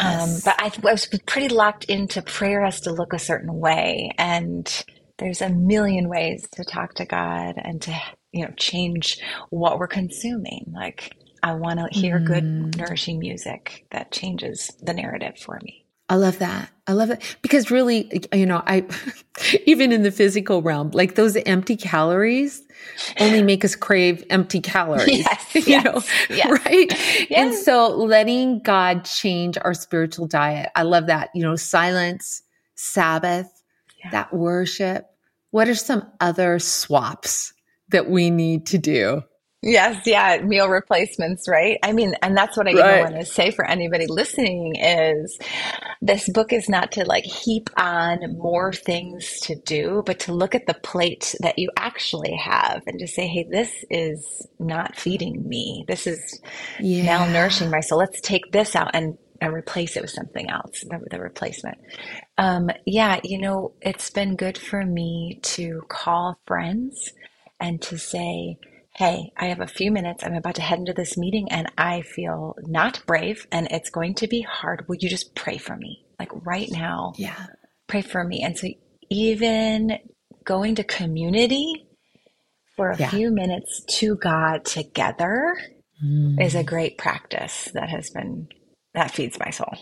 [0.01, 0.45] Um, Yes.
[0.45, 4.13] but I, I was pretty locked into prayer has to look a certain way.
[4.19, 4.85] And
[5.19, 7.97] there's a million ways to talk to God and to,
[8.33, 9.19] you know, change
[9.51, 10.73] what we're consuming.
[10.75, 15.84] Like, I want to hear good, nourishing music that changes the narrative for me.
[16.09, 16.71] I love that.
[16.87, 18.85] I love it because really, you know, I
[19.67, 22.63] even in the physical realm, like those empty calories
[23.21, 25.19] only make us crave empty calories.
[25.21, 26.03] Yes, you yes, know,
[26.37, 26.65] yes.
[26.67, 27.31] right?
[27.31, 30.71] And so letting God change our spiritual diet.
[30.77, 31.31] I love that.
[31.35, 32.43] You know, silence,
[32.75, 33.63] Sabbath,
[34.05, 34.11] Yeah.
[34.11, 35.07] that worship.
[35.53, 37.55] What are some other swaps
[37.89, 39.23] that we need to do?
[39.65, 41.79] Yes, yeah, meal replacements, right?
[41.85, 42.99] I mean, and that's what I Right.
[42.99, 45.39] want to say for anybody listening is
[46.03, 50.55] this book is not to like heap on more things to do, but to look
[50.55, 55.49] at the plate that you actually have and to say, hey, this is not feeding
[55.49, 55.85] me.
[55.89, 56.41] This is
[56.79, 57.03] Yeah.
[57.03, 57.99] malnourishing my soul.
[58.01, 61.79] Let's take this out and, and replace it with something else, the, the replacement.
[62.39, 67.13] Um, yeah, you know, it's been good for me to call friends
[67.61, 68.59] and to say,
[68.97, 70.23] hey, I have a few minutes.
[70.25, 74.15] I'm about to head into this meeting and I feel not brave and it's going
[74.17, 74.87] to be hard.
[74.89, 76.05] Will you just pray for me?
[76.19, 77.13] Like right now.
[77.17, 77.47] Yeah.
[77.89, 78.43] Pray for me.
[78.43, 78.69] And so
[79.11, 79.99] even
[80.45, 81.87] going to community
[82.77, 83.11] for a yeah.
[83.11, 85.57] few minutes to God together
[86.05, 86.41] mm.
[86.41, 88.49] is a great practice that has been,
[88.95, 89.77] that feeds my soul.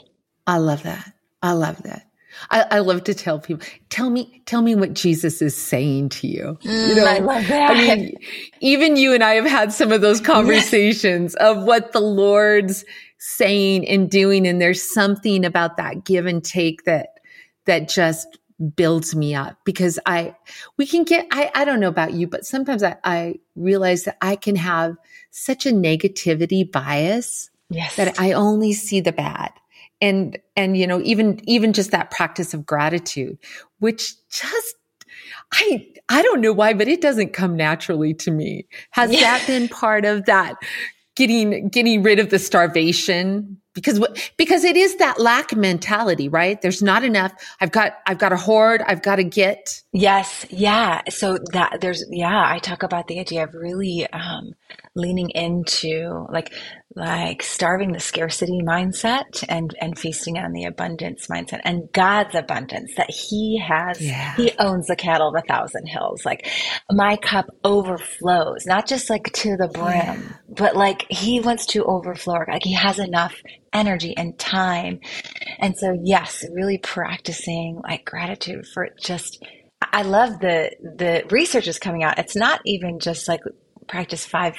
[0.47, 1.13] I love that.
[1.43, 2.07] I love that.
[2.51, 6.27] I, I, love to tell people, tell me, tell me what Jesus is saying to
[6.27, 6.59] you.
[6.63, 7.71] Mm, you know, I love that.
[7.71, 8.15] I mean,
[8.61, 11.47] even you and I have had some of those conversations yes.
[11.47, 12.85] of what the Lord's
[13.19, 14.47] saying and doing.
[14.47, 17.21] And there's something about that give and take that,
[17.67, 18.39] that just
[18.77, 20.35] builds me up because I,
[20.77, 24.19] we can get, I, I don't know about you, but sometimes I, I realize that
[24.21, 24.97] I can have
[25.31, 27.97] such a negativity bias yes.
[27.97, 29.53] that I only see the bad
[30.03, 33.39] and and you know even even just that practice of gratitude
[33.79, 34.75] which just
[35.55, 38.67] i i don't know why but it doesn't come naturally to me.
[38.91, 39.21] Has yeah.
[39.21, 40.57] that been part of that
[41.15, 43.59] getting getting rid of the starvation?
[43.75, 44.05] Because
[44.37, 46.61] because it is that lack mentality right?
[46.61, 47.33] There's not enough.
[47.61, 48.83] I've got i've got a hoard.
[48.87, 49.83] I've got to get.
[49.93, 50.45] Yes.
[50.51, 51.03] Yeah.
[51.09, 54.53] So that there's yeah i talk about the idea of really um
[54.95, 56.53] leaning into like
[56.95, 62.95] like starving the scarcity mindset and and feasting on the abundance mindset and God's abundance
[62.97, 64.35] that he has yeah.
[64.37, 66.47] he owns the cattle of a thousand hills like
[66.91, 70.33] my cup overflows not just like to the brim yeah.
[70.49, 73.35] but like he wants to overflow like he has enough
[73.73, 75.01] energy and time
[75.59, 79.43] and so yes really practicing like gratitude for just
[79.93, 82.19] I love the the research is coming out.
[82.19, 83.41] It's not even just like
[83.93, 84.57] practice five,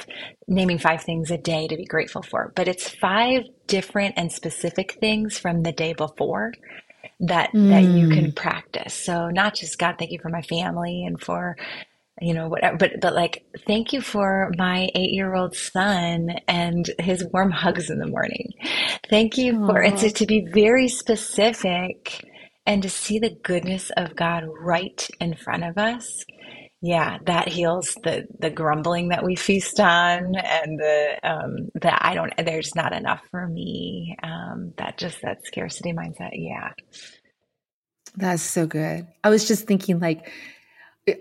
[0.48, 4.92] naming five things a day to be grateful for, but it's five different and specific
[5.02, 6.54] things from the day before
[7.20, 7.70] that mm.
[7.70, 8.36] that you can mm.
[8.36, 8.94] practice.
[8.94, 11.58] So not just God, thank you for my family and for
[12.22, 17.50] you know whatever but but like thank you for my 8-year-old son and his warm
[17.64, 18.54] hugs in the morning.
[19.10, 19.68] Thank you Aww.
[19.68, 22.24] for and to, to be very specific
[22.68, 26.24] and to see the goodness of God right in front of us
[26.86, 32.14] yeah, that heals the the grumbling that we feast on, and the um, that I
[32.14, 32.34] don't.
[32.38, 34.18] There's not enough for me.
[34.22, 36.32] Um, that just that scarcity mindset.
[36.34, 36.72] Yeah,
[38.18, 39.08] that's so good.
[39.24, 40.30] I was just thinking, like,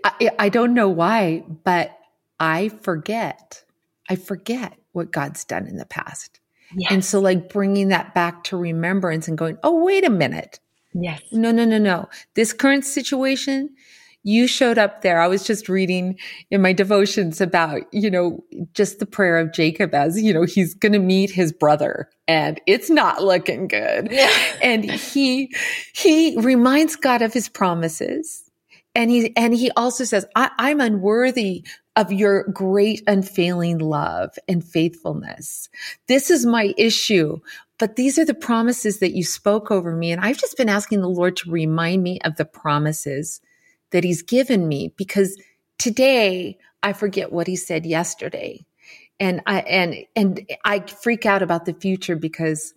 [0.03, 1.97] I, I don't know why, but
[2.41, 3.63] I forget.
[4.09, 6.41] I forget what God's done in the past.
[6.75, 6.91] Yes.
[6.91, 10.59] And so, like, bringing that back to remembrance and going, oh, wait a minute.
[10.93, 11.21] Yes.
[11.31, 12.09] No, no, no, no.
[12.33, 13.69] This current situation,
[14.23, 15.21] you showed up there.
[15.21, 16.17] I was just reading
[16.49, 20.73] in my devotions about, you know, just the prayer of Jacob as, you know, he's
[20.73, 24.09] going to meet his brother and it's not looking good.
[24.11, 24.31] Yeah.
[24.61, 25.53] and he,
[25.93, 28.49] he reminds God of his promises.
[28.95, 34.63] And he, and he also says, I, I'm unworthy of your great unfailing love and
[34.63, 35.69] faithfulness.
[36.07, 37.39] This is my issue,
[37.79, 40.11] but these are the promises that you spoke over me.
[40.11, 43.41] And I've just been asking the Lord to remind me of the promises
[43.93, 45.41] that he's given me because
[45.79, 48.65] today I forget what he said yesterday.
[49.19, 52.73] And I and and I freak out about the future because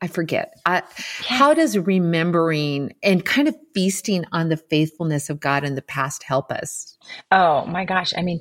[0.00, 0.54] I forget.
[0.64, 5.82] I, how does remembering and kind of feasting on the faithfulness of God in the
[5.82, 6.96] past help us?
[7.32, 8.12] Oh my gosh.
[8.16, 8.40] I mean,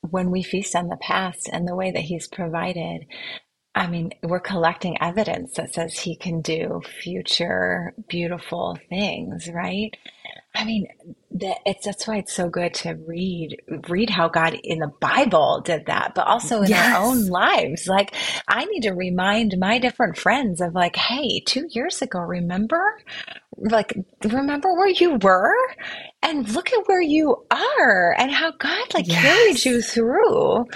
[0.00, 3.06] when we feast on the past and the way that He's provided,
[3.78, 9.96] I mean, we're collecting evidence that says He can do future beautiful things, right?
[10.52, 10.88] I mean,
[11.30, 15.60] that it's that's why it's so good to read read how God in the Bible
[15.64, 16.96] did that, but also in yes.
[16.96, 17.86] our own lives.
[17.86, 18.16] Like
[18.48, 23.00] I need to remind my different friends of like, hey, two years ago, remember?
[23.60, 23.94] Like,
[24.24, 25.54] remember where you were?
[26.22, 29.22] And look at where you are and how God like yes.
[29.22, 30.66] carried you through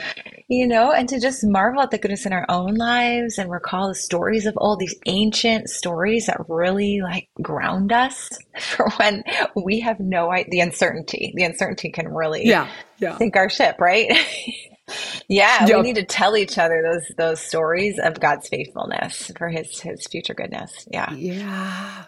[0.53, 3.89] you know, and to just marvel at the goodness in our own lives and recall
[3.89, 8.29] the stories of all these ancient stories that really like ground us
[8.61, 9.25] for when
[9.57, 11.33] we have no idea the uncertainty.
[11.35, 12.69] The uncertainty can really yeah,
[12.99, 13.17] yeah.
[13.17, 14.11] sink our ship, right?
[15.29, 15.77] yeah, yep.
[15.79, 20.07] we need to tell each other those those stories of God's faithfulness for his his
[20.07, 20.87] future goodness.
[20.91, 21.15] Yeah.
[21.15, 22.05] Yeah.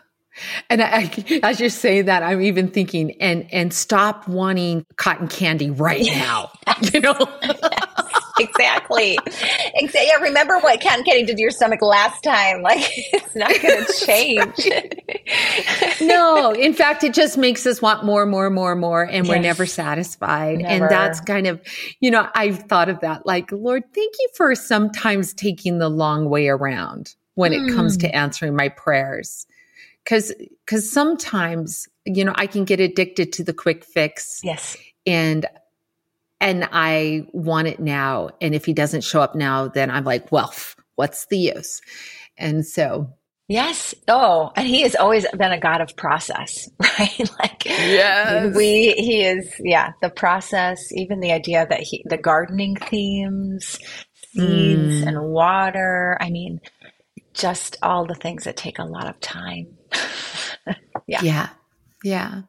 [0.68, 1.10] And I,
[1.42, 6.50] as you're saying that, I'm even thinking, and and stop wanting cotton candy right now.
[6.92, 7.14] you know,
[8.40, 9.18] exactly.
[9.74, 10.06] exactly.
[10.06, 12.62] Yeah, remember what cotton candy did to your stomach last time.
[12.62, 12.80] Like
[13.12, 16.00] it's not going to change.
[16.00, 19.28] no, in fact, it just makes us want more, more, more, more, and yes.
[19.28, 20.58] we're never satisfied.
[20.58, 20.84] Never.
[20.84, 21.60] And that's kind of,
[22.00, 23.26] you know, I've thought of that.
[23.26, 27.68] Like, Lord, thank you for sometimes taking the long way around when mm.
[27.68, 28.14] it comes to hmm.
[28.14, 29.46] answering my prayers.
[30.06, 30.32] Cause,
[30.66, 34.40] cause sometimes, you know, I can get addicted to the quick fix.
[34.42, 34.76] Yes.
[35.06, 35.46] And
[36.40, 38.31] and I want it now.
[38.40, 40.52] And if he doesn't show up now, then I'm like, well,
[40.94, 41.81] what's the use?
[42.37, 43.14] And so
[43.46, 43.94] Yes.
[44.08, 47.31] Oh, and he has always been a God of process, right?
[47.38, 48.56] like, yes.
[48.56, 53.79] we, he is, yeah, the process, even the idea that he, the gardening themes,
[54.33, 55.06] seeds mm.
[55.06, 56.16] and water.
[56.20, 56.60] I mean,
[57.35, 59.66] just all the things that take a lot of time.
[61.06, 61.20] yeah.
[61.22, 61.48] Yeah.
[62.02, 62.42] Yeah.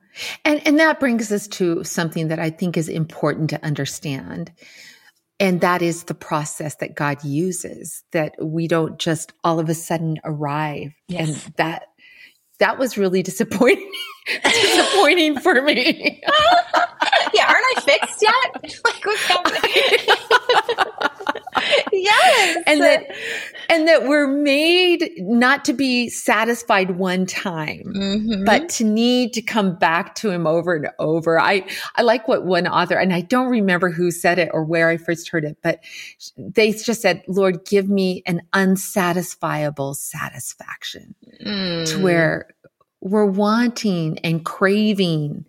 [0.44, 4.52] And and that brings us to something that I think is important to understand.
[5.40, 9.74] And that is the process that God uses, that we don't just all of a
[9.74, 10.94] sudden arrive.
[11.08, 11.46] Yes.
[11.46, 11.88] And that
[12.60, 13.92] that was really disappointing
[14.44, 16.22] disappointing for me.
[17.34, 18.72] yeah, I fixed yet?
[18.86, 19.62] Like what's happening?
[21.92, 22.64] yes.
[22.68, 23.04] And that
[23.70, 28.44] and that we're made not to be satisfied one time, mm-hmm.
[28.44, 31.40] but to need to come back to him over and over.
[31.40, 34.90] I I like what one author and I don't remember who said it or where
[34.90, 35.84] I first heard it, but
[36.38, 41.90] they just said, "Lord, give me an unsatisfiable satisfaction." Mm.
[41.92, 42.48] To where
[43.02, 45.46] we're wanting and craving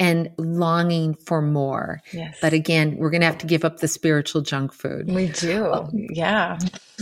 [0.00, 2.00] and longing for more.
[2.12, 2.38] Yes.
[2.40, 5.08] But again, we're going to have to give up the spiritual junk food.
[5.12, 5.86] We do.
[5.92, 6.58] yeah.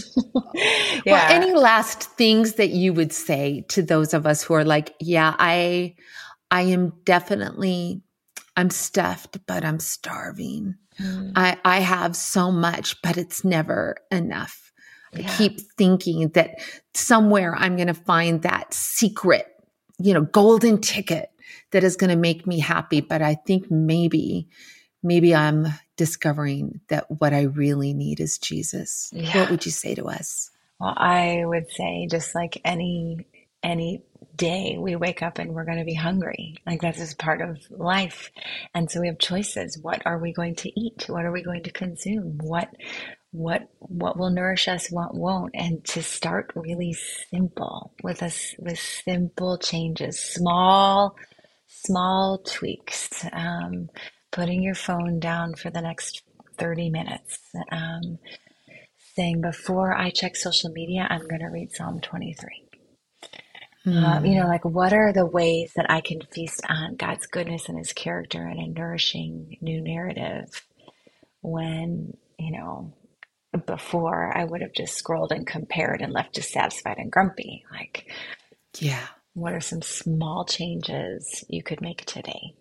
[0.55, 1.03] yeah.
[1.07, 4.95] Well, any last things that you would say to those of us who are like,
[5.01, 5.95] yeah, I
[6.51, 8.03] I am definitely
[8.57, 10.75] I'm stuffed, but I'm starving.
[11.01, 11.33] Mm.
[11.37, 14.73] I I have so much, but it's never enough.
[15.13, 15.21] Yeah.
[15.21, 16.61] I keep thinking that
[16.95, 19.47] somewhere I'm going to find that secret,
[19.99, 21.31] you know, golden ticket
[21.71, 23.01] that is going to make me happy.
[23.01, 24.49] But I think maybe,
[25.03, 29.11] maybe I'm discovering that what I really need is Jesus.
[29.13, 29.41] Yeah.
[29.41, 30.51] What would you say to us?
[30.81, 33.27] Well, I would say just like any
[33.63, 34.03] any
[34.37, 36.55] day we wake up and we're going to be hungry.
[36.65, 38.31] Like that's just part of life.
[38.73, 39.79] And so we have choices.
[39.83, 41.07] What are we going to eat?
[41.09, 42.39] What are we going to consume?
[42.39, 42.71] What
[43.31, 46.97] what what will nourish us, what won't, and to start really
[47.31, 51.17] simple with us with simple changes, small
[51.69, 53.89] small tweaks, um,
[54.33, 56.23] putting your phone down for the next
[56.59, 57.39] 30 minutes,
[57.71, 58.19] um,
[59.15, 62.65] saying, before I check social media, I'm going to read Psalm 23.
[63.87, 64.03] Mm.
[64.03, 67.69] Um, you know, like what are the ways that I can feast on God's goodness
[67.69, 70.67] and His character and a nourishing new narrative
[71.41, 72.93] when, you know,
[73.67, 77.65] before I would have just scrolled and compared and left dissatisfied and grumpy.
[77.71, 78.11] Like,
[78.79, 79.07] yeah.
[79.39, 82.55] What are some small changes you could make today?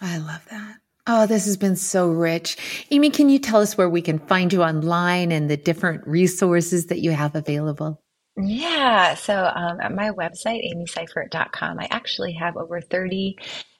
[0.00, 0.76] I love that.
[1.06, 2.56] Oh, this has been so rich.
[2.90, 6.86] Amy, can you tell us where we can find you online and the different resources
[6.86, 8.00] that you have available?
[8.36, 9.14] Yeah.
[9.14, 13.36] So um, at my website, amyseiffert.com, I actually have over 30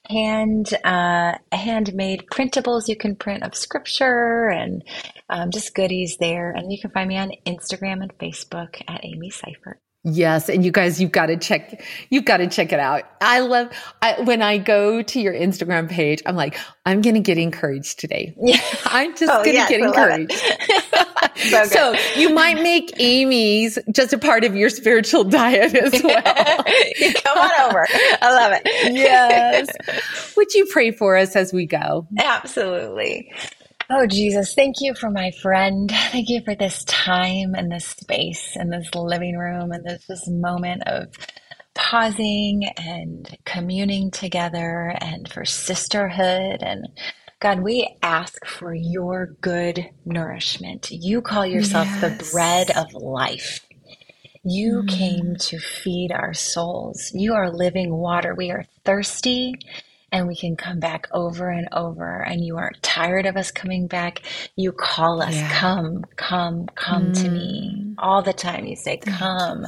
[0.08, 4.82] hand uh, handmade printables you can print of scripture and
[5.28, 6.50] um, just goodies there.
[6.50, 9.76] And you can find me on Instagram and Facebook at Amy Seiffert.
[10.02, 13.04] Yes, and you guys, you've got to check, you've got to check it out.
[13.20, 13.68] I love
[14.00, 16.22] I, when I go to your Instagram page.
[16.24, 18.34] I'm like, I'm going to get encouraged today.
[18.42, 18.60] Yeah.
[18.86, 20.32] I'm just oh, going to yes, get encouraged.
[21.50, 26.22] so, so, you might make Amy's just a part of your spiritual diet as well.
[26.22, 27.86] Come on over.
[28.22, 28.94] I love it.
[28.94, 29.68] yes.
[30.36, 32.06] Would you pray for us as we go?
[32.18, 33.30] Absolutely.
[33.92, 35.90] Oh, Jesus, thank you for my friend.
[36.12, 40.28] Thank you for this time and this space and this living room and this, this
[40.28, 41.08] moment of
[41.74, 46.62] pausing and communing together and for sisterhood.
[46.62, 46.86] And
[47.40, 50.92] God, we ask for your good nourishment.
[50.92, 52.00] You call yourself yes.
[52.00, 53.66] the bread of life.
[54.44, 54.88] You mm.
[54.88, 57.10] came to feed our souls.
[57.12, 58.36] You are living water.
[58.36, 59.56] We are thirsty
[60.12, 63.86] and we can come back over and over and you aren't tired of us coming
[63.86, 64.22] back.
[64.56, 65.50] You call us yeah.
[65.52, 67.22] come come come mm.
[67.22, 67.74] to me.
[67.76, 67.94] Mm.
[67.98, 69.66] all the time you say come.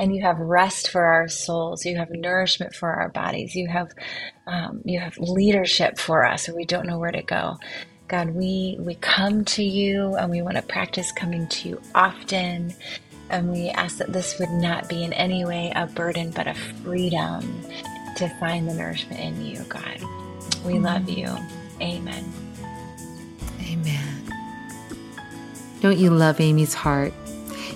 [0.00, 1.84] And you have rest for our souls.
[1.84, 3.56] You have nourishment for our bodies.
[3.56, 3.92] You have
[4.46, 7.58] um, you have leadership for us and we don't know where to go.
[8.08, 12.74] God we we come to you and we want to practice coming to you often
[13.30, 16.54] and we ask that this would not be in any way a burden but a
[16.54, 17.62] freedom
[18.16, 20.00] to find the nourishment in you, God.
[20.64, 20.84] We mm.
[20.84, 21.28] love you.
[21.80, 22.32] Amen.
[23.62, 24.32] Amen.
[25.80, 27.12] Don't you love Amy's heart?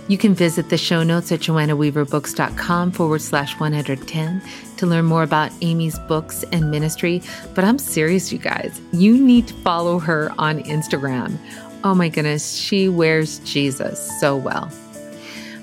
[0.08, 4.42] You can visit the show notes at joannaweaverbooks.com forward slash 110
[4.76, 7.22] to learn more about Amy's books and ministry.
[7.54, 8.80] But I'm serious, you guys.
[8.92, 11.38] You need to follow her on Instagram.
[11.84, 14.70] Oh my goodness, she wears Jesus so well.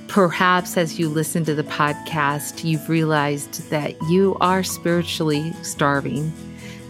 [0.09, 6.33] Perhaps as you listen to the podcast, you've realized that you are spiritually starving,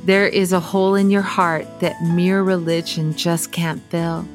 [0.06, 4.26] There is a hole in your heart that mere religion just can't fill.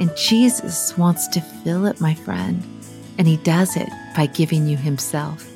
[0.00, 2.60] And Jesus wants to fill it, my friend.
[3.18, 5.48] And He does it by giving you Himself.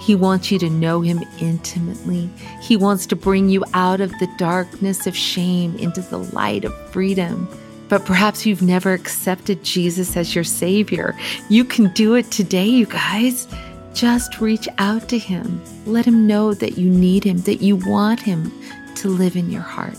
[0.00, 2.30] He wants you to know Him intimately.
[2.62, 6.74] He wants to bring you out of the darkness of shame into the light of
[6.90, 7.46] freedom.
[7.88, 11.16] But perhaps you've never accepted Jesus as your Savior.
[11.48, 13.46] You can do it today, you guys.
[13.94, 15.62] Just reach out to Him.
[15.86, 18.52] Let Him know that you need Him, that you want Him
[18.96, 19.96] to live in your heart.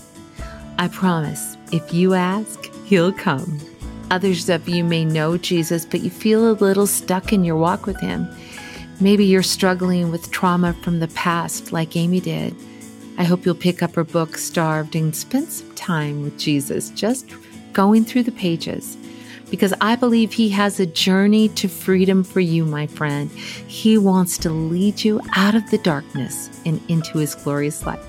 [0.78, 3.60] I promise, if you ask, He'll come.
[4.12, 7.86] Others of you may know Jesus, but you feel a little stuck in your walk
[7.86, 8.28] with Him.
[9.00, 12.56] Maybe you're struggling with trauma from the past, like Amy did.
[13.18, 17.32] I hope you'll pick up her book, Starved, and spend some time with Jesus, just
[17.74, 18.98] going through the pages.
[19.50, 23.32] Because I believe He has a journey to freedom for you, my friend.
[23.32, 28.00] He wants to lead you out of the darkness and into His glorious light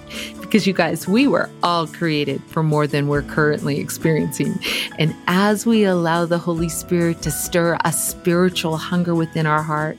[0.49, 4.59] because you guys, we were all created for more than we're currently experiencing.
[4.99, 9.99] And as we allow the Holy Spirit to stir a spiritual hunger within our heart,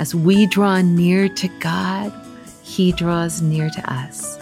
[0.00, 2.12] as we draw near to God,
[2.64, 4.36] He draws near to us,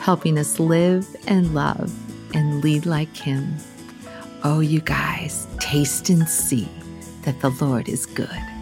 [0.00, 1.94] helping us live and love
[2.34, 3.56] and lead like Him.
[4.48, 6.68] Oh, you guys, taste and see
[7.22, 8.55] that the Lord is good.